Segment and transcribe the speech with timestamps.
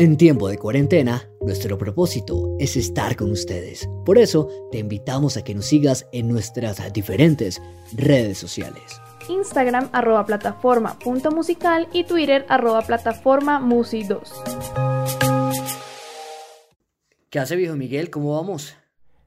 [0.00, 3.86] En tiempo de cuarentena, nuestro propósito es estar con ustedes.
[4.06, 7.60] Por eso, te invitamos a que nos sigas en nuestras diferentes
[7.92, 8.98] redes sociales.
[9.28, 14.22] Instagram arroba plataforma punto musical y Twitter arroba plataforma musi2.
[17.28, 18.08] ¿Qué hace viejo Miguel?
[18.08, 18.78] ¿Cómo vamos?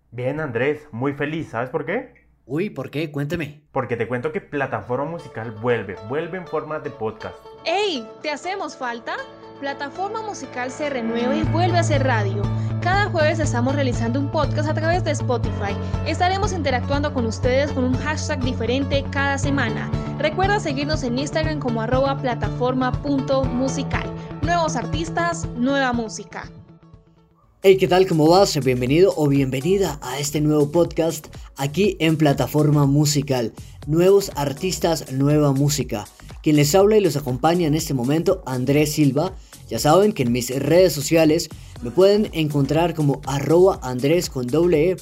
[0.09, 2.15] Bien Andrés, muy feliz, ¿sabes por qué?
[2.47, 3.11] Uy, ¿por qué?
[3.11, 3.61] Cuénteme.
[3.71, 7.35] Porque te cuento que Plataforma Musical vuelve, vuelve en forma de podcast.
[7.63, 8.05] ¡Ey!
[8.23, 9.15] ¿Te hacemos falta?
[9.63, 12.41] Plataforma Musical se renueva y vuelve a ser radio.
[12.81, 15.73] Cada jueves estamos realizando un podcast a través de Spotify.
[16.05, 19.89] Estaremos interactuando con ustedes con un hashtag diferente cada semana.
[20.19, 24.13] Recuerda seguirnos en Instagram como arroba plataforma.musical.
[24.41, 26.51] Nuevos artistas, nueva música.
[27.61, 28.05] Hey, ¿qué tal?
[28.05, 28.61] ¿Cómo vas?
[28.61, 33.53] Bienvenido o bienvenida a este nuevo podcast aquí en Plataforma Musical.
[33.87, 36.03] Nuevos artistas, nueva música.
[36.43, 39.33] Quien les habla y los acompaña en este momento, Andrés Silva.
[39.69, 41.49] Ya saben que en mis redes sociales
[41.81, 44.95] me pueden encontrar como arroba andrés con e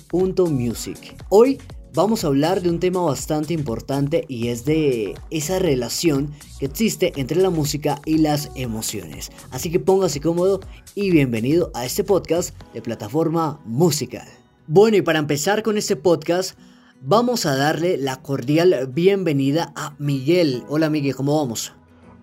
[0.49, 1.15] music.
[1.29, 1.59] Hoy
[1.93, 7.13] vamos a hablar de un tema bastante importante y es de esa relación que existe
[7.17, 9.31] entre la música y las emociones.
[9.51, 10.61] Así que póngase cómodo
[10.95, 14.27] y bienvenido a este podcast de plataforma musical.
[14.67, 16.57] Bueno, y para empezar con este podcast,
[17.01, 20.63] vamos a darle la cordial bienvenida a Miguel.
[20.69, 21.73] Hola Miguel, ¿cómo vamos?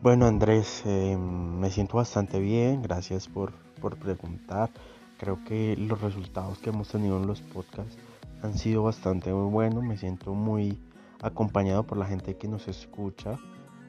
[0.00, 4.70] Bueno Andrés, eh, me siento bastante bien, gracias por, por preguntar.
[5.18, 7.96] Creo que los resultados que hemos tenido en los podcasts
[8.42, 10.78] han sido bastante buenos, me siento muy
[11.20, 13.38] acompañado por la gente que nos escucha.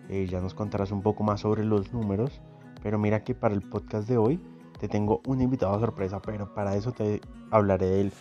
[0.10, 2.42] Eh, ya nos contarás un poco más sobre los números,
[2.82, 4.40] pero mira que para el podcast de hoy
[4.80, 7.22] te tengo un invitado sorpresa, pero para eso te
[7.52, 8.12] hablaré de él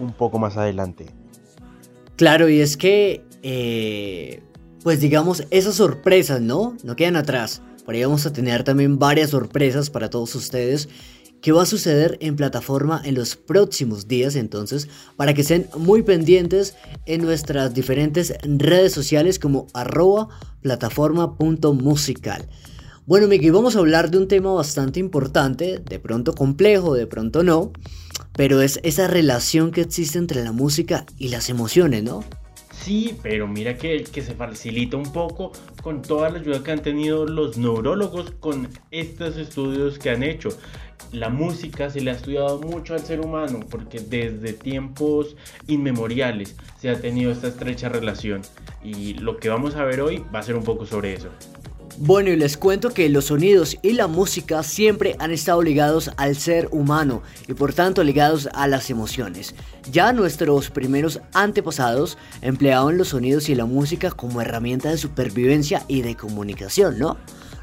[0.00, 1.06] un poco más adelante.
[2.16, 4.42] Claro, y es que, eh,
[4.86, 6.76] pues digamos, esas sorpresas, ¿no?
[6.84, 7.60] No quedan atrás.
[7.84, 10.88] Por ahí vamos a tener también varias sorpresas para todos ustedes
[11.40, 16.04] que va a suceder en plataforma en los próximos días entonces para que estén muy
[16.04, 20.28] pendientes en nuestras diferentes redes sociales como arroba
[20.60, 22.48] plataforma.musical.
[23.06, 27.42] Bueno Miki, vamos a hablar de un tema bastante importante, de pronto complejo, de pronto
[27.42, 27.72] no,
[28.34, 32.22] pero es esa relación que existe entre la música y las emociones, ¿no?
[32.86, 35.50] Sí, pero mira que, que se facilita un poco
[35.82, 40.50] con toda la ayuda que han tenido los neurólogos con estos estudios que han hecho.
[41.10, 45.34] La música se le ha estudiado mucho al ser humano porque desde tiempos
[45.66, 48.42] inmemoriales se ha tenido esta estrecha relación
[48.84, 51.30] y lo que vamos a ver hoy va a ser un poco sobre eso.
[51.98, 56.36] Bueno, y les cuento que los sonidos y la música siempre han estado ligados al
[56.36, 59.54] ser humano y por tanto ligados a las emociones.
[59.90, 66.02] Ya nuestros primeros antepasados empleaban los sonidos y la música como herramienta de supervivencia y
[66.02, 67.16] de comunicación, ¿no?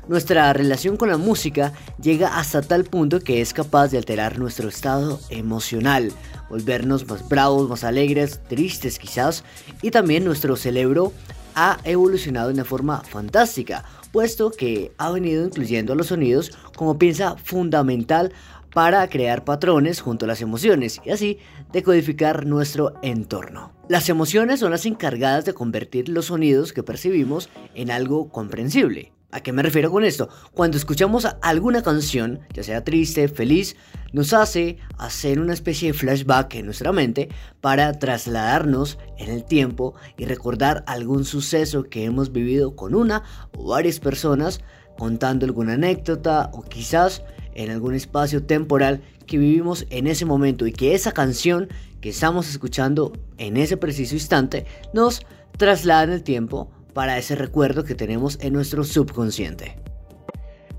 [0.08, 4.68] Nuestra relación con la música llega hasta tal punto que es capaz de alterar nuestro
[4.68, 6.12] estado emocional,
[6.50, 9.44] volvernos más bravos, más alegres, tristes quizás,
[9.82, 11.14] y también nuestro cerebro
[11.56, 17.36] ha evolucionado de una forma fantástica puesto que ha venido incluyendo los sonidos como pieza
[17.38, 18.32] fundamental
[18.74, 21.40] para crear patrones junto a las emociones y así
[21.72, 23.72] decodificar nuestro entorno.
[23.88, 29.13] Las emociones son las encargadas de convertir los sonidos que percibimos en algo comprensible.
[29.34, 30.30] ¿A qué me refiero con esto?
[30.54, 33.76] Cuando escuchamos alguna canción, ya sea triste, feliz,
[34.12, 37.30] nos hace hacer una especie de flashback en nuestra mente
[37.60, 43.24] para trasladarnos en el tiempo y recordar algún suceso que hemos vivido con una
[43.58, 44.62] o varias personas,
[45.00, 47.24] contando alguna anécdota o quizás
[47.56, 51.70] en algún espacio temporal que vivimos en ese momento y que esa canción
[52.02, 55.26] que estamos escuchando en ese preciso instante nos
[55.58, 59.76] traslada en el tiempo para ese recuerdo que tenemos en nuestro subconsciente.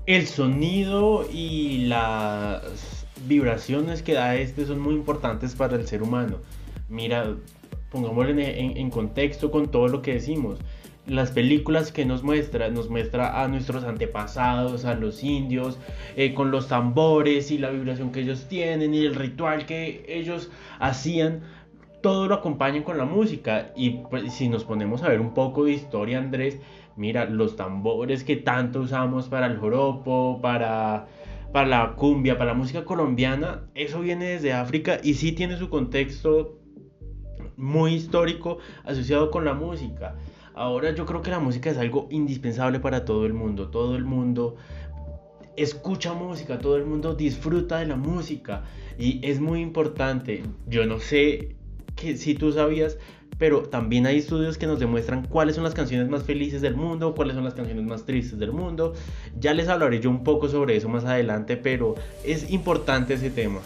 [0.05, 6.37] El sonido y las vibraciones que da este son muy importantes para el ser humano.
[6.89, 7.35] Mira,
[7.89, 10.59] pongámoslo en, contexto con todo lo que decimos.
[11.07, 15.77] Las películas que nos muestra, nos muestra a nuestros antepasados, a los indios,
[16.15, 20.49] eh, con los tambores y la vibración que ellos tienen y el ritual que ellos
[20.79, 21.41] hacían
[22.05, 23.71] todo lo acompañan con la música.
[23.75, 26.59] Y pues, si nos ponemos a ver un poco de historia, Andrés,
[26.95, 31.07] mira, los tambores que tanto usamos para el joropo, para,
[31.51, 35.71] para la cumbia, para la música colombiana, eso viene desde África y sí tiene su
[35.71, 36.59] contexto
[37.57, 40.15] muy histórico asociado con la música.
[40.53, 43.69] Ahora yo creo que la música es algo indispensable para todo el mundo.
[43.69, 44.57] Todo el mundo
[45.57, 48.61] escucha música, todo el mundo disfruta de la música
[48.99, 50.43] y es muy importante.
[50.67, 51.54] Yo no sé
[51.95, 52.97] que si tú sabías
[53.37, 57.13] pero también hay estudios que nos demuestran cuáles son las canciones más felices del mundo,
[57.15, 58.93] cuáles son las canciones más tristes del mundo.
[59.39, 63.59] Ya les hablaré yo un poco sobre eso más adelante, pero es importante ese tema.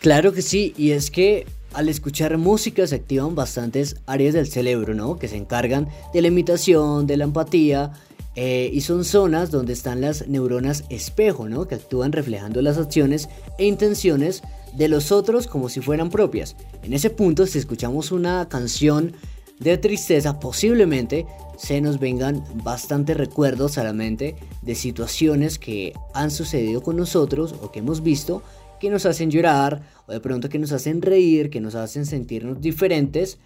[0.00, 4.94] Claro que sí, y es que al escuchar música se activan bastantes áreas del cerebro,
[4.94, 5.18] ¿no?
[5.18, 7.92] Que se encargan de la imitación, de la empatía,
[8.36, 11.66] eh, y son zonas donde están las neuronas espejo, ¿no?
[11.66, 13.28] Que actúan reflejando las acciones
[13.58, 14.42] e intenciones
[14.74, 16.56] de los otros como si fueran propias.
[16.82, 19.12] En ese punto, si escuchamos una canción
[19.60, 21.26] de tristeza, posiblemente
[21.56, 27.54] se nos vengan bastantes recuerdos a la mente de situaciones que han sucedido con nosotros
[27.62, 28.42] o que hemos visto
[28.80, 32.60] que nos hacen llorar o de pronto que nos hacen reír, que nos hacen sentirnos
[32.60, 33.38] diferentes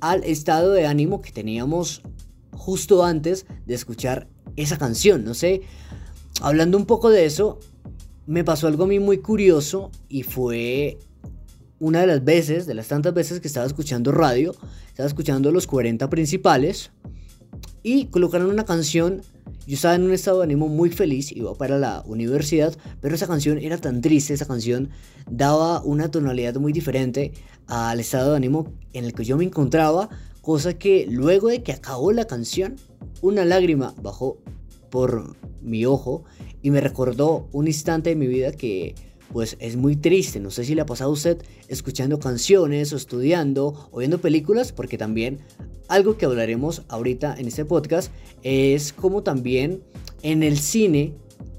[0.00, 2.02] al estado de ánimo que teníamos
[2.52, 5.24] justo antes de escuchar esa canción.
[5.24, 5.62] No sé,
[6.40, 7.58] hablando un poco de eso,
[8.26, 10.98] me pasó algo a mí muy curioso y fue
[11.78, 14.54] una de las veces, de las tantas veces que estaba escuchando radio,
[14.88, 16.90] estaba escuchando los 40 principales
[17.82, 19.22] y colocaron una canción.
[19.66, 23.26] Yo estaba en un estado de ánimo muy feliz, iba para la universidad, pero esa
[23.26, 24.90] canción era tan triste, esa canción
[25.30, 27.32] daba una tonalidad muy diferente
[27.66, 30.08] al estado de ánimo en el que yo me encontraba,
[30.42, 32.76] cosa que luego de que acabó la canción,
[33.22, 34.38] una lágrima bajó
[34.94, 36.22] por mi ojo
[36.62, 38.94] y me recordó un instante de mi vida que
[39.32, 40.38] pues es muy triste.
[40.38, 44.70] No sé si le ha pasado a usted escuchando canciones o estudiando o viendo películas,
[44.70, 45.40] porque también
[45.88, 48.12] algo que hablaremos ahorita en este podcast
[48.44, 49.82] es como también
[50.22, 51.14] en el cine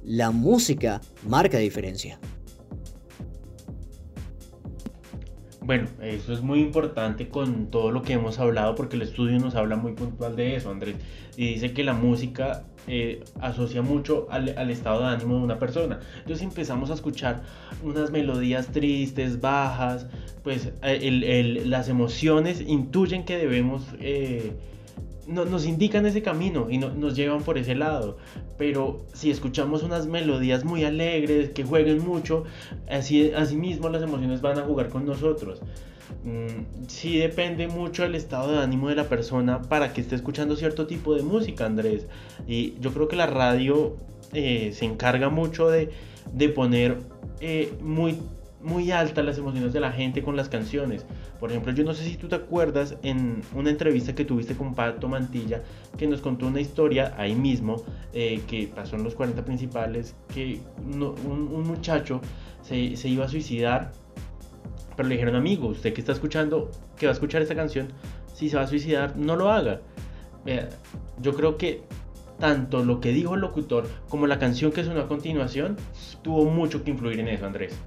[0.05, 2.17] la música marca diferencia.
[5.65, 9.55] Bueno, eso es muy importante con todo lo que hemos hablado porque el estudio nos
[9.55, 10.95] habla muy puntual de eso, Andrés.
[11.37, 15.99] Y dice que la música eh, asocia mucho al, estado de ánimo de una persona.
[16.19, 17.41] Entonces empezamos a escuchar
[17.81, 20.05] unas melodías tristes, bajas,
[20.43, 23.87] pues eh, las emociones intuyen que debemos...
[23.99, 24.53] Eh,
[25.27, 28.17] nos indican ese camino y nos llevan por ese lado.
[28.57, 32.43] Pero si escuchamos unas melodías muy alegres, que jueguen mucho,
[32.89, 35.61] así, así mismo las emociones van a jugar con nosotros.
[36.23, 40.55] Mm, sí depende mucho del estado de ánimo de la persona para que esté escuchando
[40.55, 42.07] cierto tipo de música, Andrés.
[42.47, 43.95] Y yo creo que la radio
[44.33, 45.91] eh, se encarga mucho de,
[46.33, 46.97] de poner
[47.41, 48.17] eh, muy
[48.65, 51.05] muy altas las emociones de la gente con las canciones.
[51.39, 54.73] Por ejemplo, yo no sé si tú te acuerdas en una entrevista que tuviste con
[54.73, 55.61] Pato Mantilla,
[55.97, 60.59] que nos contó una historia ahí mismo, eh, que pasó en los 40 principales, que
[60.83, 62.21] un, muchacho
[62.63, 63.91] se, se, iba a suicidar,
[64.97, 67.89] pero le dijeron, amigo, usted que está escuchando, que va a escuchar esta canción,
[68.33, 69.81] si se va a suicidar, no lo haga.
[71.21, 71.83] yo creo que
[72.39, 75.77] tanto lo que dijo el locutor como la canción que sonó a continuación
[76.21, 77.79] tuvo mucho que influir en eso, Andrés.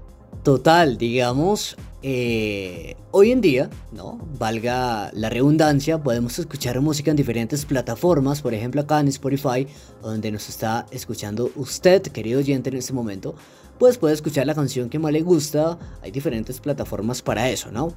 [0.42, 4.18] Total, digamos, eh, hoy en día, ¿no?
[4.38, 9.66] Valga la redundancia, podemos escuchar música en diferentes plataformas, por ejemplo acá en Spotify,
[10.00, 13.34] donde nos está escuchando usted, querido oyente, en este momento,
[13.78, 17.92] pues puede escuchar la canción que más le gusta, hay diferentes plataformas para eso, ¿no?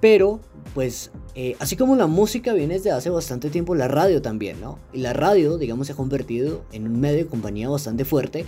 [0.00, 0.40] Pero,
[0.74, 4.78] pues, eh, así como la música viene desde hace bastante tiempo, la radio también, ¿no?
[4.92, 8.46] Y la radio, digamos, se ha convertido en un medio de compañía bastante fuerte,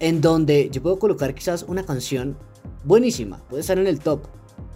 [0.00, 2.36] en donde yo puedo colocar quizás una canción
[2.84, 4.22] buenísima, puede estar en el top,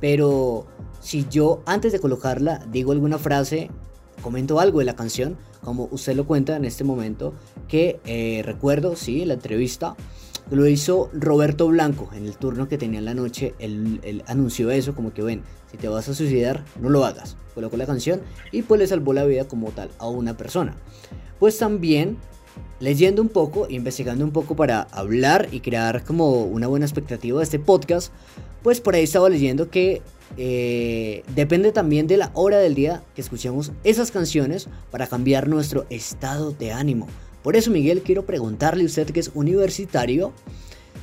[0.01, 0.67] pero
[1.01, 3.71] si yo antes de colocarla digo alguna frase,
[4.23, 7.35] comento algo de la canción, como usted lo cuenta en este momento,
[7.69, 9.97] que eh, recuerdo, sí, en la entrevista,
[10.51, 14.95] lo hizo Roberto Blanco en el turno que tenía en la noche, él, anunció eso,
[14.95, 18.21] como que ven, si te vas a suicidar, no lo hagas, colocó la canción
[18.53, 20.75] y pues le salvó la vida como tal a una persona.
[21.39, 22.19] Pues también
[22.85, 27.45] leyendo un poco, investigando un poco para hablar y crear como una buena expectativa de
[27.45, 28.13] este podcast,
[28.63, 30.03] pues por ahí estaba leyendo que
[30.37, 35.87] eh, depende también de la hora del día que escuchemos esas canciones para cambiar nuestro
[35.89, 37.09] estado de ánimo.
[37.43, 40.35] Por eso, Miguel, quiero preguntarle a usted que es universitario,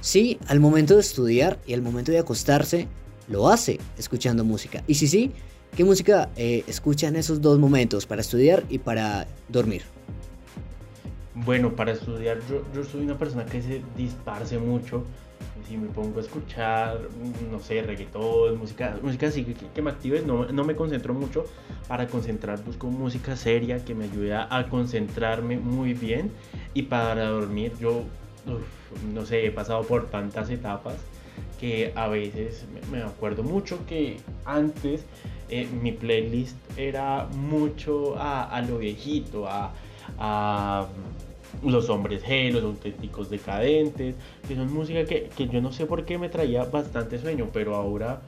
[0.02, 2.88] si al momento de estudiar y al momento de acostarse
[3.28, 4.84] lo hace escuchando música.
[4.86, 5.32] Y si sí,
[5.76, 9.82] ¿qué música eh, escucha en esos dos momentos, para estudiar y para dormir?
[11.44, 15.04] Bueno, para estudiar yo, soy una persona que se disparce mucho.
[15.68, 17.00] Si me pongo a escuchar,
[17.52, 21.46] no sé, reggaetón, música, música así que, me active, no, no, me concentro mucho.
[21.88, 26.32] Para concentrar busco música seria que me ayude a concentrarme muy bien.
[26.76, 28.04] Y para dormir yo,
[29.14, 30.96] no sé, he pasado por tantas etapas
[31.60, 35.06] que a veces me acuerdo mucho que antes
[35.50, 39.72] eh, mi playlist era mucho a, lo viejito, a
[41.64, 44.16] los hombres G, los auténticos decadentes,
[44.48, 48.22] que son música que, yo no sé por qué me traía bastante sueño, pero ahora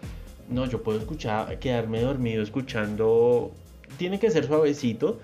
[0.50, 3.51] no, yo puedo escuchar, quedarme dormido escuchando,
[3.98, 5.20] tiene que ser suavecito,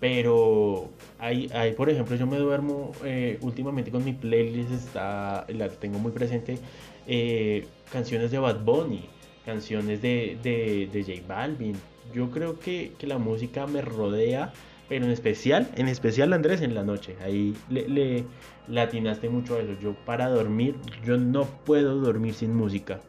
[0.00, 5.68] pero hay, hay por ejemplo, yo me duermo eh, últimamente con mi playlist, está, la
[5.68, 6.58] tengo muy presente,
[7.06, 9.04] eh, canciones de Bad Bunny,
[9.44, 11.76] canciones de, de, de J Balvin.
[12.14, 14.52] Yo creo que, que, la música me rodea,
[14.92, 17.16] pero en especial, en especial Andrés en la noche.
[17.24, 17.88] Ahí le,
[18.68, 19.72] le, atinaste mucho a eso.
[19.80, 23.00] Yo para dormir, yo no puedo dormir sin música.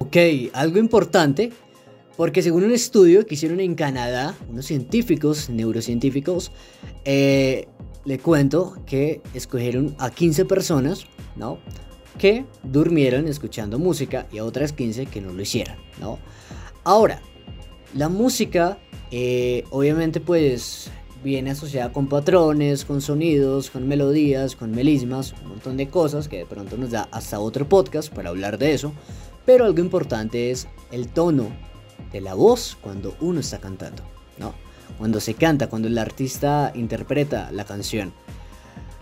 [0.00, 0.16] Ok,
[0.54, 1.52] algo importante,
[2.16, 6.50] porque según un estudio que hicieron en Canadá, unos científicos, neurocientíficos,
[7.04, 7.68] eh,
[8.04, 11.06] le cuento que escogieron a 15 personas,
[11.36, 11.60] ¿no?
[12.18, 16.18] Que durmieron escuchando música y a otras 15 que no lo hicieran, ¿no?
[16.82, 17.22] Ahora,
[17.94, 18.78] la música,
[19.12, 20.90] eh, obviamente, pues
[21.24, 26.36] viene asociada con patrones, con sonidos, con melodías, con melismas, un montón de cosas que
[26.36, 28.92] de pronto nos da hasta otro podcast para hablar de eso.
[29.46, 31.48] Pero algo importante es el tono
[32.12, 34.02] de la voz cuando uno está cantando,
[34.38, 34.54] ¿no?
[34.98, 38.12] Cuando se canta, cuando el artista interpreta la canción.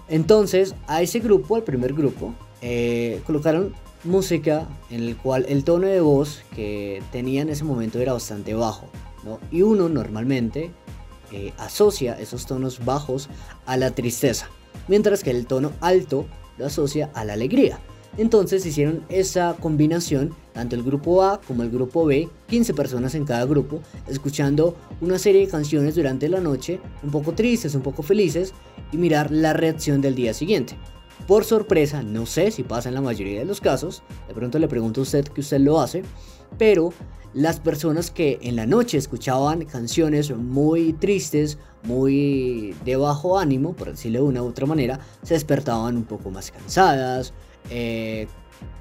[0.09, 3.75] Entonces, a ese grupo, al primer grupo, eh, colocaron
[4.05, 8.55] música en el cual el tono de voz que tenía en ese momento era bastante
[8.55, 8.87] bajo,
[9.25, 9.41] ¿no?
[9.51, 10.71] Y uno normalmente
[11.33, 13.29] eh, asocia esos tonos bajos
[13.67, 14.49] a la tristeza,
[14.89, 16.27] mientras que el tono alto
[16.59, 17.79] lo asocia a la alegría.
[18.19, 23.25] Entonces hicieron esa combinación, tanto el grupo A como el grupo B, 15 personas en
[23.25, 28.03] cada grupo, escuchando una serie de canciones durante la noche, un poco tristes, un poco
[28.03, 28.53] felices,
[28.93, 30.77] y mirar la reacción del día siguiente.
[31.27, 34.69] Por sorpresa, no sé si pasa en la mayoría de los casos, de pronto le
[34.69, 36.03] pregunto a usted que usted lo hace,
[36.59, 36.93] pero
[37.35, 43.91] las personas que en la noche escuchaban canciones muy tristes, muy de bajo ánimo, por
[43.91, 47.33] decirlo de una u otra manera, se despertaban un poco más cansadas,
[47.71, 48.27] eh,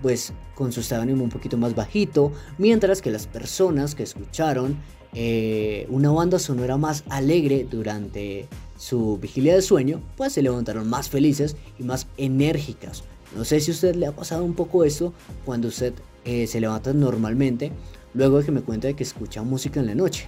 [0.01, 4.03] pues con su estado de ánimo un poquito más bajito, mientras que las personas que
[4.03, 4.77] escucharon
[5.13, 11.09] eh, una banda sonora más alegre durante su vigilia de sueño, pues se levantaron más
[11.09, 13.03] felices y más enérgicas.
[13.35, 15.13] No sé si a usted le ha pasado un poco esto
[15.45, 15.93] cuando usted
[16.25, 17.71] eh, se levanta normalmente,
[18.13, 20.27] luego de que me cuente de que escucha música en la noche.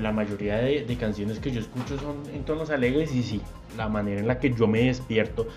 [0.00, 3.40] La mayoría de, de, canciones que yo escucho son en tonos alegres y sí,
[3.76, 5.48] la manera en la que yo me despierto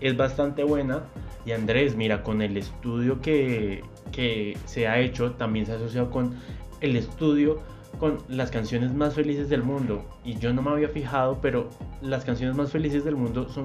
[0.00, 1.04] es bastante buena.
[1.46, 6.10] Y Andrés, mira, con el estudio que, que se ha hecho, también se ha asociado
[6.10, 6.34] con
[6.80, 7.60] el estudio
[7.98, 10.04] con las canciones más felices del mundo.
[10.24, 11.68] Y yo no me había fijado, pero
[12.00, 13.64] las canciones más felices del mundo son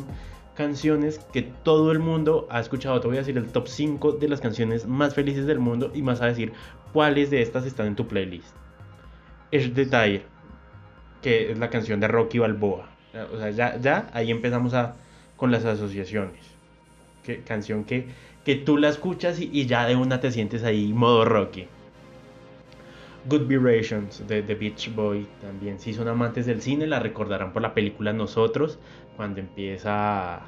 [0.56, 3.00] canciones que todo el mundo ha escuchado.
[3.00, 6.02] Te voy a decir el top 5 de las canciones más felices del mundo y
[6.02, 6.54] más a decir
[6.92, 8.56] cuáles de estas están en tu playlist
[9.54, 10.24] es Detalle,
[11.22, 12.90] que es la canción de Rocky Balboa.
[13.32, 14.96] O sea, ya, ya ahí empezamos a,
[15.38, 16.42] con las asociaciones.
[17.24, 18.08] Que, canción que,
[18.44, 21.68] que tú la escuchas y, ya de una te sientes ahí modo Rocky.
[23.30, 25.80] Good Vibrations de The Beach Boy también.
[25.80, 28.80] Si son amantes del cine, la recordarán por la película Nosotros,
[29.16, 30.42] cuando empieza...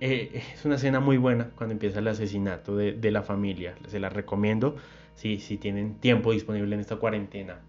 [0.00, 3.74] Eh, es una escena muy buena cuando empieza el asesinato de, la familia.
[3.86, 4.76] Se la recomiendo
[5.14, 7.60] si, si tienen tiempo disponible en esta cuarentena.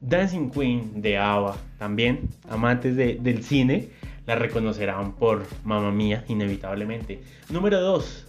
[0.00, 3.88] Dancing Queen de Ava, también amantes de, del cine,
[4.26, 7.22] la reconocerán por Mamma Mía, inevitablemente.
[7.50, 8.26] Número 2,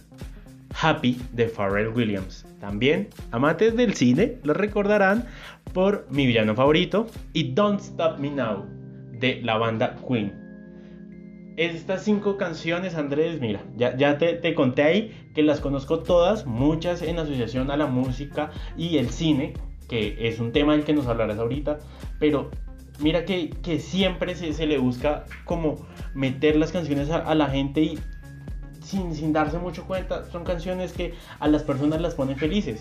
[0.80, 2.46] Happy de Pharrell Williams.
[2.58, 5.26] También amantes del cine lo recordarán
[5.72, 8.79] por mi villano favorito y Don't Stop Me Now
[9.20, 10.50] de la banda Queen
[11.60, 17.02] estas cinco canciones, Andrés, mira, ya, te, te, conté ahí que las conozco todas, muchas
[17.02, 19.52] en asociación a la música y el cine,
[19.86, 21.78] que es un tema del que nos hablarás ahorita,
[22.18, 22.50] pero
[22.98, 27.98] mira que, siempre se, le busca como meter las canciones a, la gente y
[28.82, 32.80] sin, darse mucho cuenta, son canciones que a las personas las ponen felices.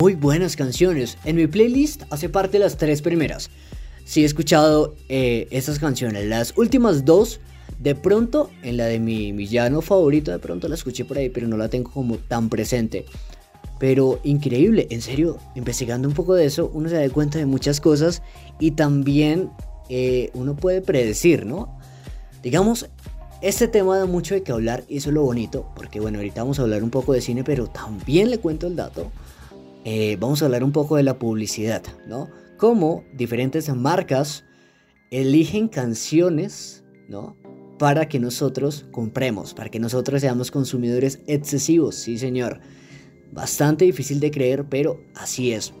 [0.00, 3.50] Muy buenas canciones, en mi playlist hace parte las tres primeras.
[4.04, 7.40] Sí he escuchado eh, esas canciones, las últimas dos
[7.82, 11.48] de pronto, en la de mi villano favorito, de pronto la escuché por ahí, pero
[11.48, 13.04] no la tengo como tan presente.
[13.80, 17.80] Pero increíble, en serio, investigando un poco de eso, uno se da cuenta de muchas
[17.80, 18.22] cosas
[18.60, 19.50] y también
[19.88, 21.76] eh, uno puede predecir, ¿no?
[22.42, 22.88] Digamos,
[23.40, 26.42] este tema da mucho de qué hablar y eso es lo bonito, porque bueno, ahorita
[26.42, 29.10] vamos a hablar un poco de cine, pero también le cuento el dato.
[29.84, 32.28] Eh, vamos a hablar un poco de la publicidad, ¿no?
[32.62, 34.44] Cómo diferentes marcas
[35.10, 37.36] eligen canciones, ¿no?
[37.76, 42.60] para que nosotros compremos, para que nosotros seamos consumidores excesivos, sí señor.
[43.32, 45.72] Bastante difícil de creer, pero así es.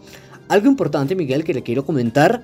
[0.48, 2.42] Algo importante, Miguel, que le quiero comentar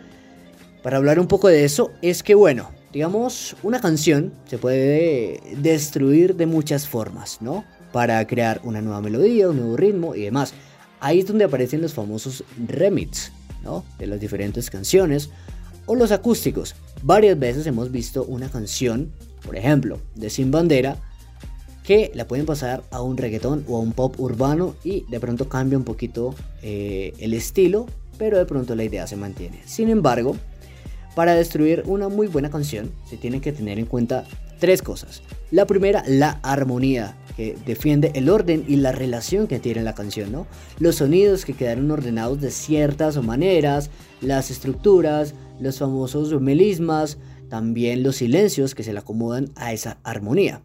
[0.85, 6.37] para hablar un poco de eso, es que bueno, digamos, una canción se puede destruir
[6.37, 7.65] de muchas formas, ¿no?
[7.91, 10.55] para crear una nueva melodía, un nuevo ritmo y demás.
[11.01, 13.33] Ahí es donde aparecen los famosos remix,
[13.99, 15.31] De las diferentes canciones
[15.85, 16.75] o los acústicos.
[17.03, 19.13] Varias veces hemos visto una canción,
[19.45, 20.97] por ejemplo, de Sin Bandera,
[21.83, 25.49] que la pueden pasar a un reggaetón o a un pop urbano y de pronto
[25.49, 27.87] cambia un poquito eh, el estilo,
[28.19, 29.61] pero de pronto la idea se mantiene.
[29.65, 30.37] Sin embargo,
[31.15, 34.25] para destruir una muy buena canción se tienen que tener en cuenta
[34.59, 35.23] tres cosas.
[35.51, 40.45] La primera, la armonía, que defiende el orden y la relación que tiene la canción.
[40.81, 43.91] Los sonidos que quedaron ordenados de ciertas maneras,
[44.21, 47.17] las estructuras, los famosos melismas,
[47.49, 50.63] también los silencios que se le acomodan a esa armonía.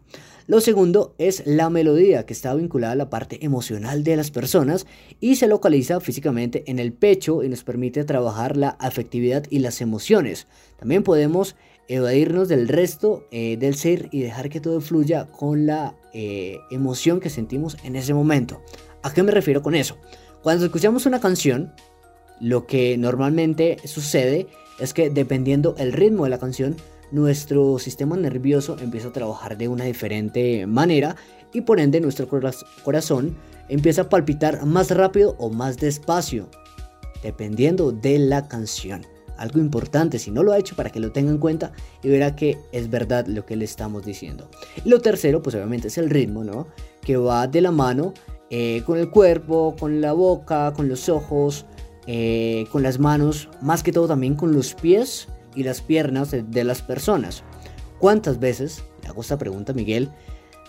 [0.48, 4.84] Lo segundo es la melodía, que está vinculada a la parte emocional de las personas
[5.20, 9.80] y se localiza físicamente en el pecho y nos permite trabajar la afectividad y las
[9.80, 10.48] emociones.
[10.76, 11.54] También podemos
[11.86, 17.20] evadirnos del resto eh, del ser y dejar que todo fluya con la eh, emoción
[17.20, 18.62] que sentimos en ese momento.
[19.02, 19.98] ¿A qué me refiero con eso?
[20.42, 21.72] Cuando escuchamos una canción,
[22.40, 24.46] lo que normalmente sucede
[24.78, 26.76] es que dependiendo el ritmo de la canción,
[27.10, 31.16] nuestro sistema nervioso empieza a trabajar de una diferente manera
[31.52, 33.36] y por ende nuestro corazón
[33.68, 36.48] empieza a palpitar más rápido o más despacio,
[37.22, 39.13] dependiendo de la canción.
[39.36, 41.72] Algo importante, si no lo ha hecho, para que lo tenga en cuenta
[42.02, 44.48] y verá que es verdad lo que le estamos diciendo.
[44.84, 46.68] Y lo tercero, pues obviamente es el ritmo, ¿no?
[47.00, 48.14] Que va de la mano
[48.50, 51.66] eh, con el cuerpo, con la boca, con los ojos,
[52.06, 56.64] eh, con las manos, más que todo también con los pies y las piernas de,
[56.64, 57.42] las personas.
[57.98, 60.10] ¿Cuántas veces, le hago esta pregunta Miguel,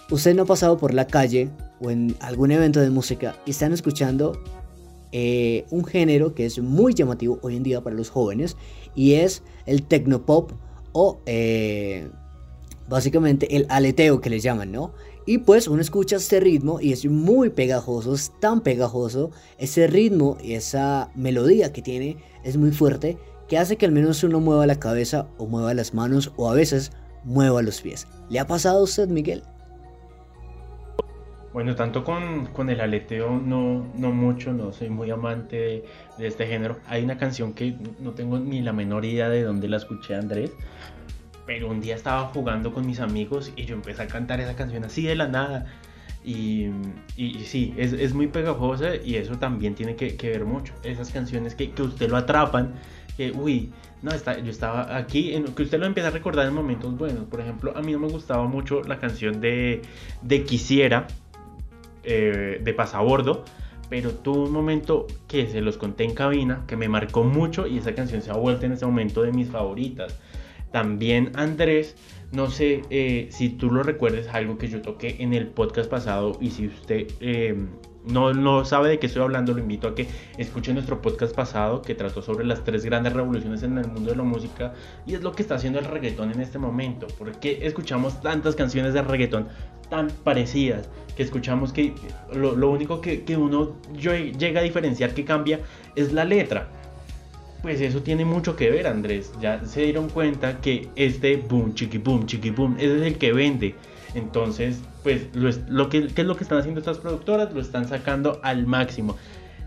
[0.10, 1.50] usted no ha pasado por la calle
[1.82, 4.42] o en algún evento de música y están escuchando
[5.18, 8.58] eh, un género que es muy llamativo hoy en día para los jóvenes
[8.96, 10.52] y es el tecnopop
[10.92, 12.10] o eh,
[12.90, 14.92] básicamente el aleteo que les llaman, ¿no?
[15.26, 20.38] Y pues uno escucha este ritmo y es muy pegajoso, es tan pegajoso, ese ritmo
[20.44, 23.18] y esa melodía que tiene es muy fuerte
[23.48, 26.54] que hace que al menos uno mueva la cabeza o mueva las manos o a
[26.54, 26.92] veces
[27.24, 28.06] mueva los pies.
[28.28, 29.44] ¿Le ha pasado a usted, Miguel?
[31.56, 35.86] Bueno, tanto con, el aleteo no, no mucho, no soy muy amante
[36.18, 36.80] de, este género.
[36.86, 40.52] Hay una canción que no tengo ni la menor idea de dónde la escuché, Andrés.
[41.46, 44.84] Pero un día estaba jugando con mis amigos y yo empecé a cantar esa canción
[44.84, 45.66] así de la nada.
[46.26, 46.72] Y,
[47.16, 50.74] y, sí, es, es, muy pegajosa y eso también tiene que, que ver mucho.
[50.84, 52.74] Esas canciones que, que usted lo atrapan
[53.16, 56.54] que, uy, no, está, yo estaba aquí, en, que usted lo empieza a recordar en
[56.54, 57.26] momentos buenos.
[57.26, 59.82] Por ejemplo, a mí no me gustaba mucho la canción de,
[60.22, 61.08] de Quisiera,
[62.06, 63.44] eh, de Pasabordo,
[63.90, 67.78] pero tuvo un momento que se los conté en cabina, que me marcó mucho y
[67.78, 70.18] esa canción se ha vuelto en ese momento de mis favoritas.
[70.72, 71.96] También Andrés,
[72.32, 76.38] no sé eh, si tú lo recuerdes, algo que yo toqué en el podcast pasado
[76.42, 77.08] y si usted...
[77.20, 77.56] Eh,
[78.08, 81.82] no, no sabe de qué estoy hablando, lo invito a que escuche nuestro podcast pasado
[81.82, 84.74] que trató sobre las tres grandes revoluciones en el mundo de la música
[85.06, 87.08] y es lo que está haciendo el reggaetón en este momento.
[87.18, 89.48] porque escuchamos tantas canciones de reggaetón
[89.90, 90.90] tan parecidas?
[91.16, 91.94] Que escuchamos que
[92.34, 95.60] lo, único que, uno llega a diferenciar que cambia
[95.96, 96.68] es la letra.
[97.62, 99.32] Pues eso tiene mucho que ver, Andrés.
[99.42, 103.76] Ya se dieron cuenta que este boom, chiqui boom, chiqui boom, es el que vende
[104.16, 107.54] entonces, pues, lo, que, ¿qué es lo que están haciendo estas productoras?
[107.54, 109.18] Lo están sacando al máximo.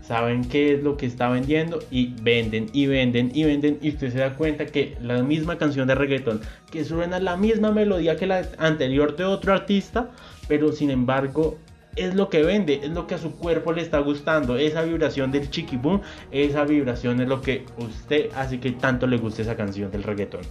[0.01, 3.77] Saben qué es lo que está vendiendo y venden y venden y venden.
[3.81, 7.71] Y usted se da cuenta que la misma canción de reggaeton, que suena la misma
[7.71, 10.09] melodía que la anterior de otro artista,
[10.47, 11.59] pero sin embargo
[11.95, 15.31] es lo que vende, es lo que a su cuerpo le está gustando, esa vibración
[15.31, 19.55] del chiqui boom, esa vibración es lo que usted hace que tanto le guste esa
[19.55, 20.41] canción del reggaetón.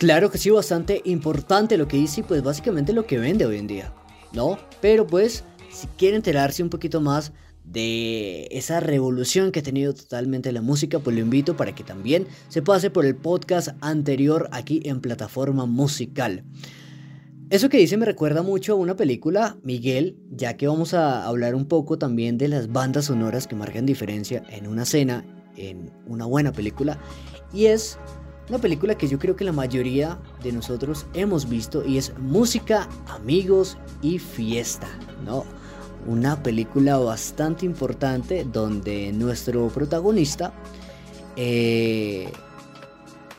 [0.00, 3.58] Claro que sí, bastante importante lo que dice y pues básicamente lo que vende hoy
[3.58, 3.92] en día,
[4.32, 4.56] ¿no?
[4.80, 7.32] Pero pues si quiere enterarse un poquito más
[7.64, 12.26] de esa revolución que ha tenido totalmente la música, pues lo invito para que también
[12.48, 16.44] se pase por el podcast anterior aquí en plataforma musical.
[17.50, 21.54] Eso que dice me recuerda mucho a una película, Miguel, ya que vamos a hablar
[21.54, 25.26] un poco también de las bandas sonoras que marcan diferencia en una escena,
[25.58, 26.98] en una buena película,
[27.52, 27.98] y es
[28.50, 32.88] una película que yo creo que la mayoría de nosotros hemos visto y es Música,
[33.06, 34.88] Amigos y Fiesta,
[35.24, 35.44] ¿no?
[36.04, 40.52] Una película bastante importante donde nuestro protagonista
[41.36, 42.28] eh,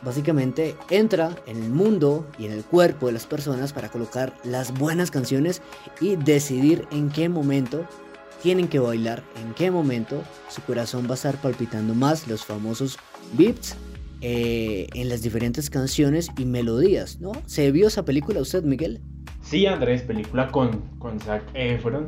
[0.02, 4.74] básicamente entra en el mundo y en el cuerpo de las personas para colocar las
[4.74, 5.62] buenas canciones
[6.00, 7.86] y decidir en qué momento
[8.42, 12.98] tienen que bailar, en qué momento su corazón va a estar palpitando más, los famosos
[13.34, 13.76] beats
[14.22, 17.32] eh, en las diferentes canciones y melodías, ¿no?
[17.46, 19.02] ¿Se vio esa película usted, Miguel?
[19.42, 22.08] Sí, Andrés, película con, con Zac Efron.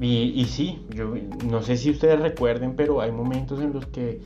[0.00, 1.14] Y, y sí, yo
[1.50, 4.20] no sé si ustedes recuerden, pero hay momentos en los que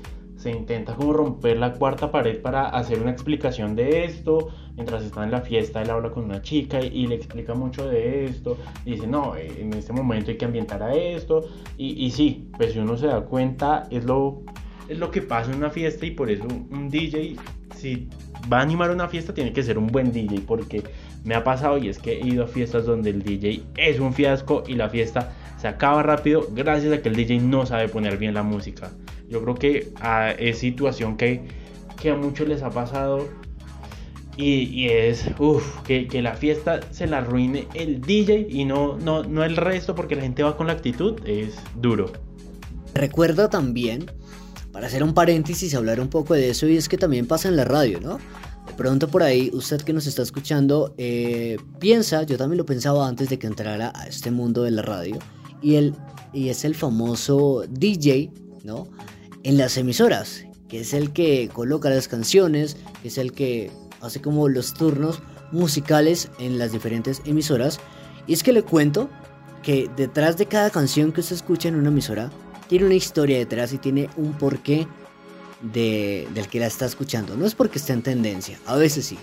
[0.45, 4.51] se intenta como romper la cuarta pared para hacer una explicación de esto.
[4.77, 8.27] Mientras está en la fiesta, él habla con una chica y, le explica mucho de
[8.27, 8.59] esto.
[8.85, 11.49] Y dice, no, eh, en este momento hay que ambientar a esto.
[11.79, 14.43] Y, y sí, pues si uno se da cuenta, es lo,
[14.89, 17.37] es lo que pasa en una fiesta y por eso un DJ,
[17.77, 18.09] si
[18.53, 20.43] va a animar una fiesta, tiene que ser un buen DJ.
[20.47, 20.83] Porque
[21.25, 24.13] me ha pasado y es que he ido a fiestas donde el DJ es un
[24.13, 28.19] fiasco y la fiesta se acaba rápido gracias a que el DJ no sabe poner
[28.19, 28.91] bien la música.
[29.29, 31.43] Yo creo que ah, es situación que,
[32.01, 33.27] que a muchos les ha pasado
[34.37, 35.31] y, es
[35.87, 39.95] que, que, la fiesta se la arruine el DJ y no, no, no el resto
[39.95, 42.13] porque la gente va con la actitud, es duro.
[42.95, 44.11] Recuerda también,
[44.75, 47.55] para hacer un paréntesis, hablar un poco de eso y es que también pasa en
[47.55, 48.19] la radio, ¿no?
[48.67, 53.07] De pronto por ahí, usted que nos está escuchando, eh, piensa, yo también lo pensaba
[53.07, 55.17] antes de que entrara a este mundo de la radio,
[55.63, 55.95] y, el,
[56.33, 58.33] y es el famoso DJ,
[58.65, 58.89] ¿no?
[59.45, 64.21] en las emisoras, que es el que coloca las canciones, que es el que hace
[64.21, 67.79] como los turnos musicales en las diferentes emisoras.
[68.27, 69.09] Y es que le cuento
[69.63, 72.33] que detrás de cada canción que usted escucha en una emisora,
[72.69, 74.87] tiene una historia detrás y tiene un porqué
[75.61, 77.37] de, del que la está escuchando.
[77.37, 79.19] No es porque esté en tendencia, a veces sí,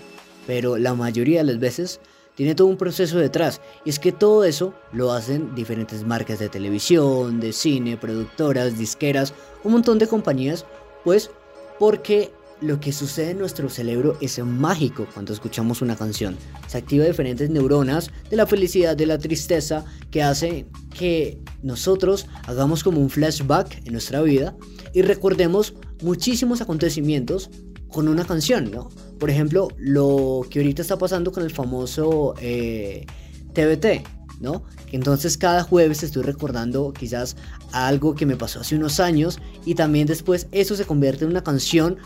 [0.46, 2.00] pero la mayoría de las veces
[2.34, 3.60] tiene todo un proceso detrás.
[3.84, 9.34] Y es que todo eso lo hacen diferentes marcas de televisión, de cine, productoras, disqueras,
[9.64, 10.64] un montón de compañías,
[11.04, 11.30] pues
[11.78, 16.36] porque lo que sucede en nuestro cerebro es mágico cuando escuchamos una canción.
[16.68, 22.84] Se activa diferentes neuronas de la felicidad, de la tristeza, que hace que nosotros hagamos
[22.84, 24.56] como un flashback en nuestra vida
[24.94, 27.50] y recordemos muchísimos acontecimientos
[27.88, 28.88] con una canción, ¿no?
[29.18, 34.04] Por ejemplo, lo que ahorita está pasando con el famoso TBT, eh,
[34.40, 34.64] ¿no?
[34.92, 37.36] Entonces cada jueves estoy recordando quizás
[37.72, 41.42] algo que me pasó hace unos años y también después eso se convierte en una
[41.42, 41.98] canción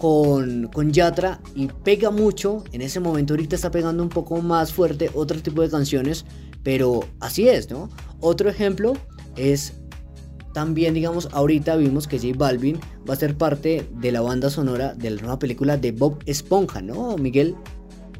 [0.00, 2.64] con, con Yatra y pega mucho.
[2.72, 6.24] En ese momento ahorita está pegando un poco más fuerte otro tipo de canciones,
[6.62, 7.90] pero así es, ¿no?
[8.20, 8.94] Otro ejemplo
[9.36, 9.74] es
[10.54, 14.94] también, digamos, ahorita vimos que J Balvin va a ser parte de la banda sonora
[14.94, 17.54] de la nueva película de Bob Esponja, ¿no, Miguel?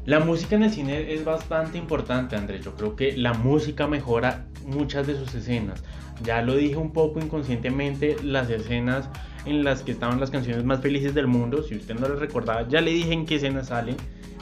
[0.05, 2.63] La música en el cine es bastante importante, Andrés.
[2.63, 5.83] Yo creo que la música mejora muchas de sus escenas.
[6.23, 9.09] Ya lo dije un poco inconscientemente, las escenas
[9.45, 11.63] en las que estaban las canciones más felices del mundo.
[11.63, 13.97] Si usted no lo recordaba, ya le dije en qué escenas salen,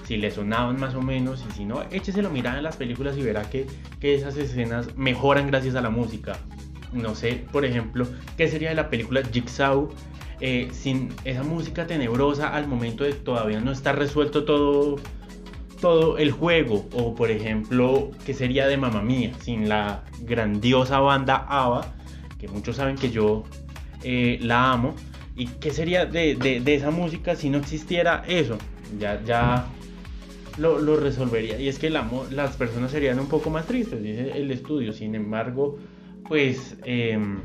[0.06, 3.22] si le sonaban más o menos, y si no, écheselo mirar en las películas y
[3.22, 3.68] verá que,
[4.00, 6.40] que esas escenas mejoran gracias a la música
[6.92, 8.08] no sé, por ejemplo,
[8.38, 9.90] qué sería de la película Jigsaw
[10.42, 14.98] eh, sin esa música tenebrosa al momento de todavía no estar resuelto todo,
[15.82, 16.88] todo el juego.
[16.94, 21.94] O por ejemplo, qué sería de Mamma Mía sin la grandiosa banda ABBA,
[22.40, 23.44] que muchos saben que yo
[24.04, 24.96] eh, la amo.
[25.36, 28.58] ¿Y qué sería de, esa música si no existiera eso?
[29.00, 29.68] Ya, ya
[30.58, 31.60] lo, lo resolvería.
[31.60, 34.92] Y es que las personas serían un poco más tristes, dice el estudio.
[34.92, 35.78] Sin embargo,
[36.28, 37.40] pues em,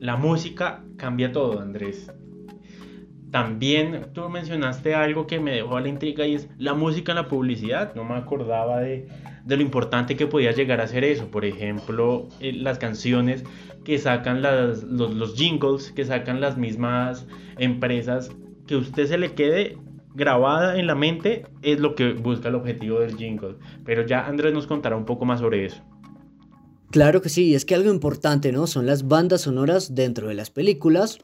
[0.00, 2.10] la música cambia todo, Andrés.
[3.30, 7.16] También tú mencionaste algo que me dejó a la intriga y es la música en
[7.16, 7.94] la publicidad.
[7.94, 9.06] No me acordaba de,
[9.46, 11.30] lo importante que podía llegar a ser eso.
[11.30, 13.44] Por ejemplo, eh, las canciones
[13.88, 18.30] que sacan los, los jingles, que sacan las mismas empresas,
[18.66, 19.78] que usted se le quede
[20.14, 23.56] grabada en la mente es lo que busca el objetivo del jingle.
[23.86, 25.82] Pero ya Andrés nos contará un poco más sobre eso.
[26.90, 28.66] Claro que sí, es que algo importante, ¿no?
[28.66, 31.20] Son las bandas sonoras dentro de las películas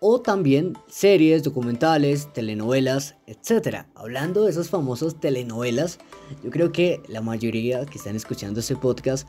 [0.00, 3.84] o también series, documentales, telenovelas, etc.
[3.94, 5.98] Hablando de esas famosas telenovelas,
[6.42, 9.28] yo creo que la mayoría que están escuchando este podcast,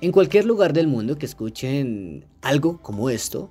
[0.00, 3.50] en cualquier lugar del mundo que escuchen algo como esto,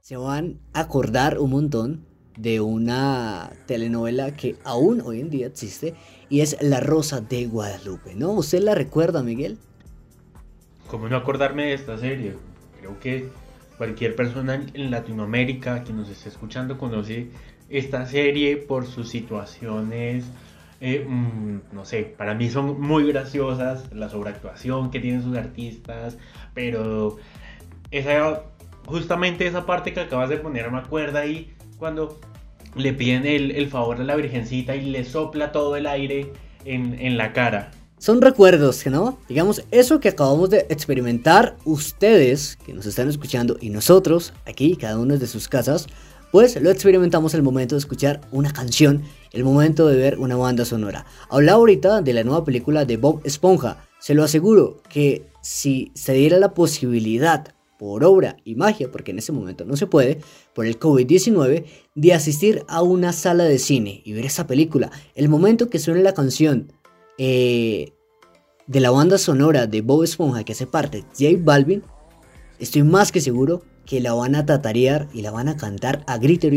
[0.00, 5.94] se van a acordar un montón de una telenovela que aún hoy en día existe
[6.30, 8.32] y es La Rosa de Guadalupe, ¿no?
[8.32, 9.58] ¿Usted la recuerda, Miguel?
[10.88, 12.34] ¿Cómo no acordarme de esta serie?
[12.80, 13.28] Creo que
[13.80, 17.28] cualquier persona en Latinoamérica que nos esté escuchando conoce
[17.70, 20.26] esta serie por sus situaciones,
[20.82, 26.18] eh, mm, no sé, para mí son muy graciosas, la sobreactuación que tienen sus artistas,
[26.52, 27.16] pero
[27.90, 28.42] esa
[28.84, 32.20] justamente esa parte que acabas de poner me acuerda ahí cuando
[32.74, 36.34] le piden el, favor a la Virgencita y le sopla todo el aire
[36.66, 37.70] en, la cara.
[38.00, 39.18] Son recuerdos, ¿no?
[39.28, 44.98] Digamos, eso que acabamos de experimentar ustedes que nos están escuchando y nosotros aquí, cada
[44.98, 45.86] uno de sus casas,
[46.32, 50.64] pues lo experimentamos el momento de escuchar una canción, el momento de ver una banda
[50.64, 51.04] sonora.
[51.28, 53.84] Hablaba ahorita de la nueva película de Bob Esponja.
[53.98, 59.18] Se lo aseguro que si se diera la posibilidad por obra y magia, porque en
[59.18, 60.20] ese momento no se puede,
[60.54, 65.28] por el COVID-19, de asistir a una sala de cine y ver esa película, el
[65.28, 66.72] momento que suene la canción
[67.22, 67.92] eh,
[68.66, 71.82] de la banda sonora de Bob Esponja que hace parte J Balvin,
[72.58, 76.16] estoy más que seguro que la van a tatarear y la van a cantar a
[76.16, 76.48] grito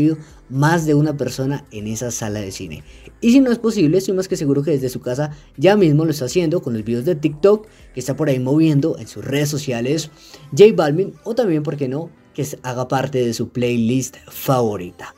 [0.48, 2.82] más de una persona en esa sala de cine.
[3.20, 6.06] Y si no es posible, estoy más que seguro que desde su casa ya mismo
[6.06, 9.22] lo está haciendo con los videos de TikTok que está por ahí moviendo en sus
[9.22, 10.10] redes sociales
[10.56, 15.14] J Balvin o también, ¿por qué no?, que haga parte de su playlist favorita.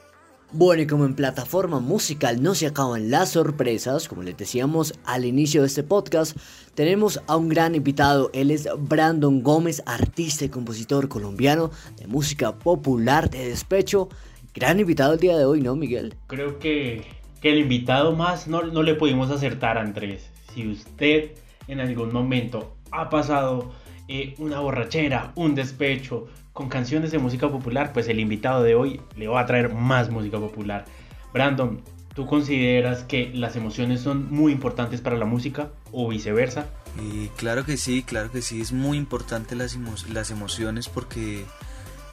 [0.58, 5.26] Bueno, y como en plataforma musical no se acaban las sorpresas, como les decíamos al
[5.26, 6.34] inicio de este podcast,
[6.74, 8.30] tenemos a un gran invitado.
[8.32, 14.08] Él es Brandon Gómez, artista y compositor colombiano de música popular de despecho.
[14.54, 16.14] Gran invitado el día de hoy, ¿no, Miguel?
[16.26, 17.04] Creo que,
[17.42, 20.30] que el invitado más no, no le pudimos acertar, Andrés.
[20.54, 21.32] Si usted
[21.68, 23.72] en algún momento ha pasado
[24.08, 29.02] eh, una borrachera, un despecho, con canciones de música popular, pues el invitado de hoy
[29.14, 30.86] le va a traer más música popular.
[31.34, 31.82] Brandon,
[32.14, 36.70] ¿tú consideras que las emociones son muy importantes para la música o viceversa?
[36.98, 39.76] Y claro que sí, claro que sí, es muy importante las,
[40.08, 41.44] las emociones porque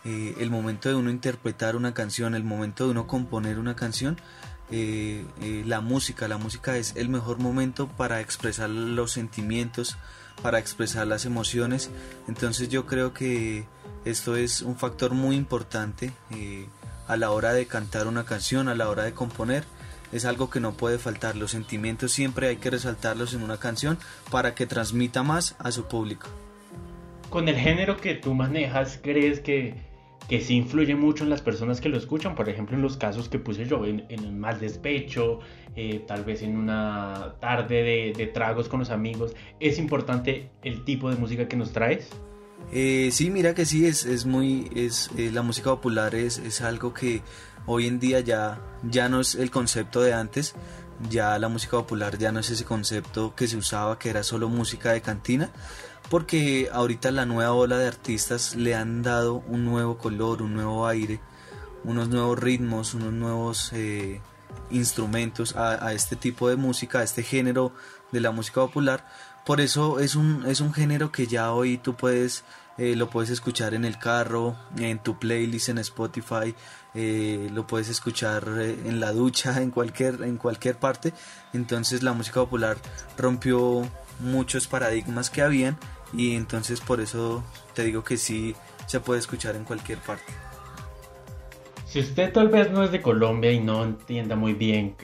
[0.04, 4.18] eh, el momento de uno interpretar una canción, el momento de uno componer una canción,
[4.72, 9.96] eh, eh, la música, la música es el mejor momento para expresar los sentimientos,
[10.42, 11.90] para expresar las emociones.
[12.28, 13.66] Entonces yo creo que
[14.06, 16.68] esto es un factor muy importante eh,
[17.08, 19.64] a la hora de cantar una canción, a la hora de componer.
[20.12, 21.36] Es algo que no puede faltar.
[21.36, 23.98] Los sentimientos siempre hay que resaltarlos en una canción
[24.30, 26.28] para que transmita más a su público.
[27.30, 29.76] Con el género que tú manejas, ¿crees que,
[30.28, 32.36] que sí influye mucho en las personas que lo escuchan?
[32.36, 35.40] Por ejemplo, en los casos que puse yo, en, en el mal despecho,
[35.76, 39.34] eh, tal vez en una tarde de tragos con los amigos.
[39.60, 42.10] ¿Es importante el tipo de música que nos traes?
[42.72, 46.62] Eh, sí, mira que sí, es, es muy, es, eh, la música popular es, es,
[46.62, 47.22] algo que
[47.66, 50.56] hoy en día ya, ya no es el concepto de antes,
[51.10, 54.50] ya la música popular ya no es ese concepto que se usaba, que era solo
[54.50, 55.52] música de cantina,
[56.10, 60.88] porque ahorita la nueva ola de artistas le han dado un nuevo color, un nuevo
[60.88, 61.20] aire,
[61.84, 64.22] unos nuevos ritmos, unos nuevos eh,
[64.72, 67.74] instrumentos a, este tipo de música, a este género
[68.12, 69.06] de la música popular,
[69.46, 72.46] por eso es un, es un género que ya hoy tú puedes,
[72.78, 76.56] eh, lo puedes escuchar en el carro, en tu playlist en Spotify,
[76.94, 81.14] eh, lo puedes escuchar en la ducha, en cualquier, en cualquier parte.
[81.52, 82.78] Entonces la música popular
[83.18, 83.86] rompió
[84.20, 85.78] muchos paradigmas que habían
[86.14, 90.32] y entonces por eso te digo que sí se puede escuchar en cualquier parte.
[91.86, 94.96] Si usted tal vez no es de Colombia y no entienda muy bien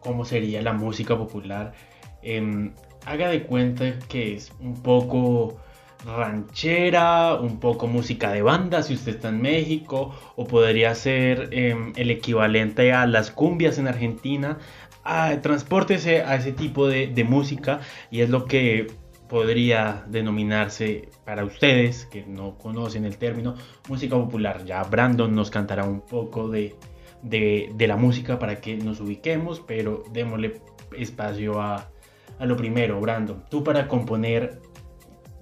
[0.00, 1.74] cómo sería la música popular,
[2.22, 2.72] em,
[3.04, 5.58] haga de cuenta que es un poco
[6.04, 11.92] ranchera, un poco música de banda si usted está en México, o podría ser em,
[11.96, 14.58] el equivalente a las cumbias en Argentina.
[15.04, 18.86] Ah, transpórtese a ese tipo de, música y es lo que
[19.28, 23.54] podría denominarse para ustedes que no conocen el término
[23.88, 24.64] música popular.
[24.64, 26.74] Ya Brandon nos cantará un poco de,
[27.22, 30.60] de la música para que nos ubiquemos, pero démosle
[30.96, 31.90] espacio a,
[32.38, 34.60] a lo primero, Brandon, tú para componer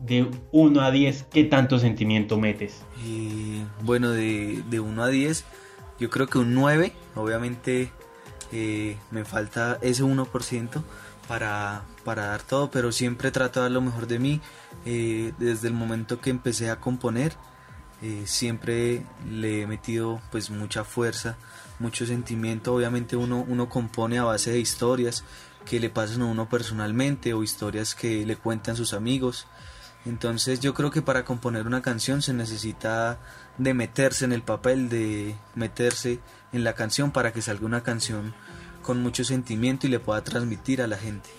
[0.01, 2.85] de 1 a 10, ¿qué tanto sentimiento metes?
[3.83, 5.45] bueno, de, de 1 a 10,
[5.99, 7.91] yo creo que un 9, obviamente
[8.53, 10.83] eh, me falta ese 1%
[11.27, 14.41] para, para dar todo, pero siempre trato de dar lo mejor de mí.
[14.85, 17.35] Eh, desde el momento que empecé a componer,
[18.03, 21.37] eh, siempre le he metido pues mucha fuerza,
[21.79, 22.75] mucho sentimiento.
[22.75, 25.25] Obviamente uno, uno compone a base de historias,
[25.65, 29.47] que le pasan a uno personalmente o historias que le cuentan sus amigos.
[30.05, 33.19] Entonces yo creo que para componer una canción se necesita
[33.59, 36.21] de meterse en el papel, de meterse
[36.53, 38.35] en la canción para que salga una canción
[38.83, 41.31] con mucho sentimiento y le pueda transmitir a la gente.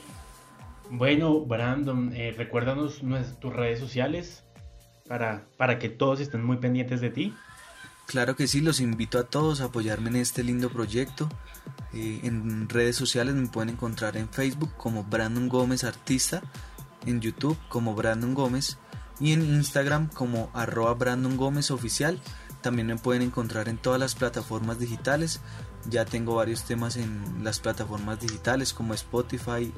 [0.89, 3.01] Bueno, Brandon, eh, recuérdanos
[3.39, 4.43] tus redes sociales
[5.07, 7.33] para, para que todos estén muy pendientes de ti.
[8.05, 11.29] Claro que sí, los invito a todos a apoyarme en este lindo proyecto.
[11.93, 16.41] Eh, en redes sociales me pueden encontrar en Facebook como Brandon Gómez Artista,
[17.05, 18.77] en YouTube como Brandon Gómez
[19.19, 22.19] y en Instagram como arroba Brandon Gómez Oficial.
[22.63, 25.41] También me pueden encontrar en todas las plataformas digitales.
[25.89, 29.71] Ya tengo varios temas en las plataformas digitales como Spotify,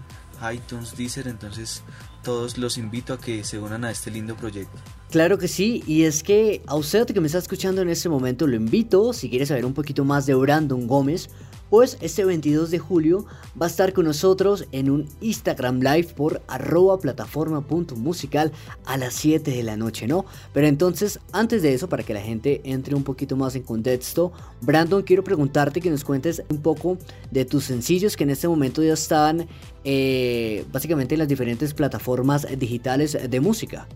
[0.54, 1.82] iTunes, Deezer, entonces
[2.24, 4.78] todos los invito a que se unan a este lindo proyecto.
[5.10, 8.45] Claro que sí, y es que a usted que me está escuchando en este momento
[8.45, 11.30] lo invito, si quiere saber un poquito más de Brandon Gómez,
[11.69, 13.25] pues este 22 de julio
[13.60, 18.51] va a estar con nosotros en un Instagram Live por arroba plataforma.musical
[18.86, 20.25] a las 7 de la noche, ¿no?
[20.54, 24.32] Pero entonces, antes de eso, para que la gente entre un poquito más en contexto,
[24.62, 26.97] Brandon, quiero preguntarte que nos cuentes un poco
[27.32, 29.47] de tus sencillos que en este momento ya están
[29.84, 33.88] eh, básicamente en las diferentes plataformas digitales de música.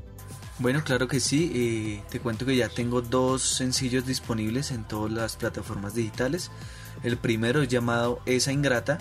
[0.59, 1.51] Bueno, claro que sí.
[1.55, 6.51] Eh, te cuento que ya tengo dos sencillos disponibles en todas las plataformas digitales.
[7.03, 8.97] El primero es llamado Esa Ingrata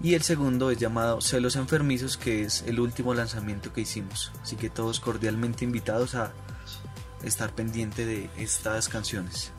[0.00, 4.32] y el segundo es llamado Celos Enfermizos, que es el último lanzamiento que hicimos.
[4.42, 6.32] Así que todos cordialmente invitados a
[7.24, 9.52] estar pendiente de estas canciones.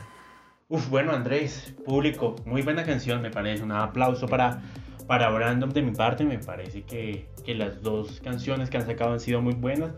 [0.67, 4.61] Uf, bueno Andrés, público, muy buena canción me parece, un aplauso para,
[5.07, 9.13] para Brandon de mi parte, me parece que, que las dos canciones que han sacado
[9.13, 9.91] han sido muy buenas,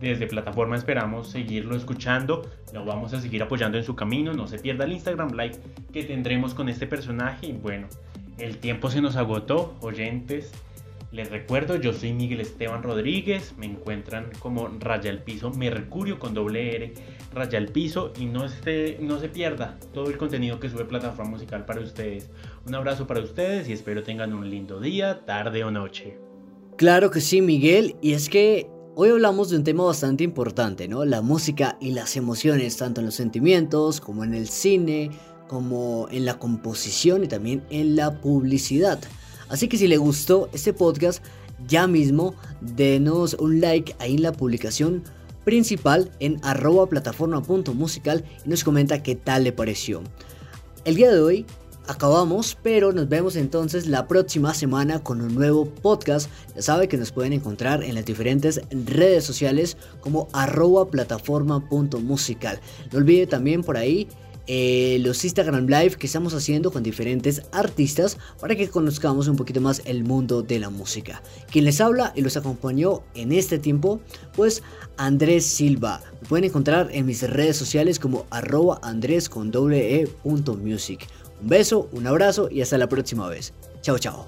[0.00, 4.58] desde plataforma esperamos seguirlo escuchando, lo vamos a seguir apoyando en su camino, no se
[4.58, 5.58] pierda el Instagram Live
[5.92, 7.46] que tendremos con este personaje.
[7.46, 7.86] Y bueno,
[8.38, 10.52] el tiempo se nos agotó, oyentes,
[11.12, 16.34] les recuerdo, yo soy Miguel Esteban Rodríguez, me encuentran como Raya el Piso Mercurio con
[16.34, 16.94] doble R,
[17.36, 21.32] Raya el Piso y no, esté, no se pierda todo el contenido que sube Plataforma
[21.32, 22.30] Musical para ustedes.
[22.66, 26.16] Un abrazo para ustedes y espero tengan un lindo día, tarde o noche.
[26.76, 31.04] Claro que sí, Miguel, y es que hoy hablamos de un tema bastante importante, ¿no?
[31.04, 35.10] La música y las emociones, tanto en los sentimientos como en el cine,
[35.46, 38.98] como en la composición y también en la publicidad.
[39.50, 41.22] Así que si le gustó este podcast,
[41.68, 45.04] ya mismo denos un like ahí en la publicación
[45.46, 50.02] principal en arroba plataforma.musical y nos comenta qué tal le pareció.
[50.84, 51.46] El día de hoy
[51.86, 56.28] acabamos, pero nos vemos entonces la próxima semana con un nuevo podcast.
[56.56, 62.58] Ya sabe que nos pueden encontrar en las diferentes redes sociales como arroba plataforma.musical.
[62.90, 64.08] No olvide también por ahí
[64.46, 69.60] eh, los Instagram Live que estamos haciendo con diferentes artistas para que conozcamos un poquito
[69.60, 71.22] más el mundo de la música.
[71.50, 74.00] Quien les habla y los acompañó en este tiempo,
[74.34, 74.62] pues
[74.96, 76.02] Andrés Silva.
[76.22, 80.44] Me pueden encontrar en mis redes sociales como arroba andrés con doble e Un
[81.42, 83.52] beso, un abrazo y hasta la próxima vez.
[83.82, 84.26] Chao, chao.